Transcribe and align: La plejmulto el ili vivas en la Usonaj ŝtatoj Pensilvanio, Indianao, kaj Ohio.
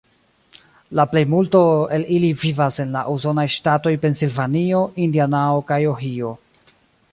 La 0.99 1.03
plejmulto 1.11 1.61
el 1.97 2.05
ili 2.15 2.31
vivas 2.45 2.81
en 2.85 2.97
la 2.97 3.05
Usonaj 3.17 3.47
ŝtatoj 3.57 3.95
Pensilvanio, 4.07 4.83
Indianao, 5.07 5.63
kaj 5.71 5.81
Ohio. 5.95 6.37